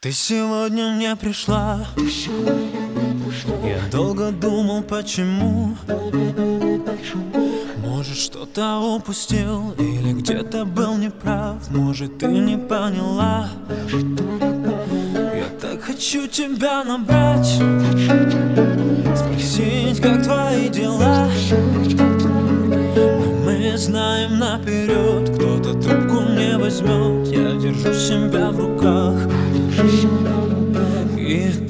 Ты 0.00 0.12
сегодня 0.12 0.90
мне 0.90 1.16
пришла. 1.16 1.86
Я 3.64 3.80
долго 3.90 4.30
думал, 4.30 4.82
почему. 4.82 5.74
Может, 7.78 8.18
что-то 8.18 8.78
упустил 8.78 9.72
Или 9.78 10.12
где-то 10.12 10.66
был 10.66 10.98
неправ. 10.98 11.70
Может, 11.70 12.18
ты 12.18 12.26
не 12.26 12.58
поняла. 12.58 13.48
Я 15.34 15.48
так 15.60 15.82
хочу 15.82 16.26
тебя 16.26 16.84
набрать. 16.84 17.54
Спросить, 19.16 20.00
как 20.02 20.22
твои 20.22 20.68
дела. 20.68 21.26
Но 22.96 23.32
мы 23.46 23.78
знаем 23.78 24.38
наперед 24.38 25.30
Кто-то 25.36 25.72
трубку 25.80 26.20
не 26.20 26.58
возьмет. 26.58 27.28
Я 27.28 27.52
держу 27.58 27.94
себя 27.94 28.50
в 28.50 28.58
руках 28.60 29.35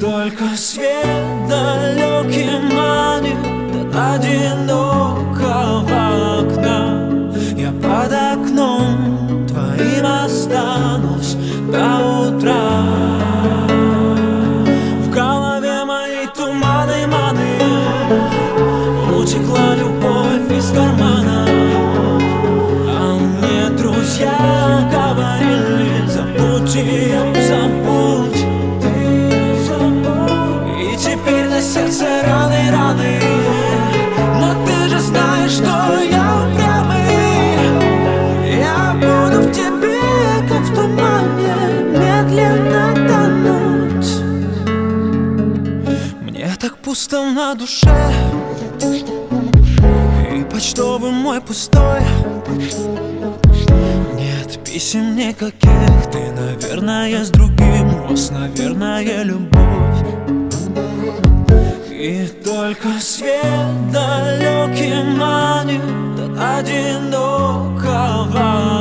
только 0.00 0.44
свет 0.56 1.48
далекий 1.48 2.58
манит 2.74 3.36
От 3.74 3.94
одинокого 4.16 6.00
окна. 6.40 7.32
Я 7.56 7.70
под 7.70 8.12
окном 8.12 9.46
твоим 9.46 10.06
останусь 10.06 11.36
до 11.72 12.28
утра. 12.28 12.82
В 15.02 15.10
голове 15.10 15.84
моей 15.84 16.26
туманы, 16.34 17.06
маны. 17.06 17.58
Утекла 19.16 19.74
любовь 19.76 20.50
из 20.58 20.70
кармана. 20.70 21.46
А 22.88 23.18
мне 23.18 23.70
друзья 23.78 24.88
говорили 24.90 26.06
Забудь 26.06 26.74
ее, 26.74 27.22
забудь 27.48 27.95
так 46.68 46.78
пусто 46.78 47.30
на 47.30 47.54
душе. 47.54 48.12
И 50.36 50.42
почтовый 50.52 51.12
мой 51.12 51.40
пустой. 51.40 52.00
Нет 54.14 54.58
писем 54.64 55.14
никаких 55.14 56.10
Ты, 56.10 56.32
наверное, 56.32 57.24
с 57.24 57.30
другим. 57.30 57.94
У 57.94 58.08
вас, 58.08 58.30
наверное, 58.30 59.22
любовь. 59.22 59.60
И 61.88 62.26
только 62.44 62.88
свет 63.00 63.92
далекий 63.92 65.02
манит 65.16 65.80
От 66.18 66.66
одинокого 66.66 67.94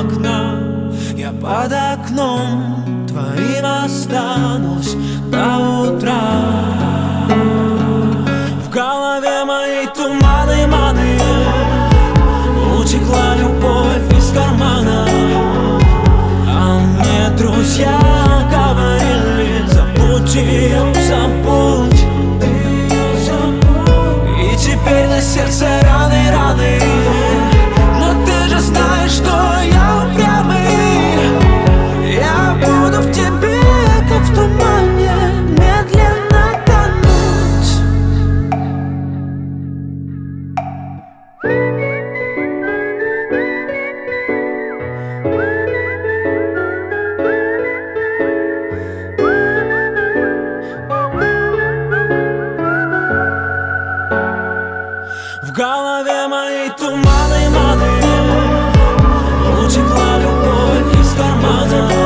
окна 0.00 0.92
Я 1.16 1.32
под 1.32 1.72
окном 1.72 3.06
твоим 3.08 3.64
останусь 3.64 4.94
до 5.30 5.58
утра 5.82 6.82
туманы, 9.94 10.66
маны 10.66 11.18
Утекла 12.78 13.36
любовь 13.36 14.18
из 14.18 14.30
кармана. 14.32 15.06
А 16.48 16.78
мне 16.78 17.36
друзья 17.36 17.98
говорили 18.50 19.66
Забудь 19.68 20.34
В 55.42 55.50
голове 55.54 56.28
моей 56.28 56.70
туманы, 56.78 57.50
маны 57.50 57.90
Утекла 59.64 60.18
любовь 60.18 61.00
из 61.00 61.12
кармана 61.14 62.01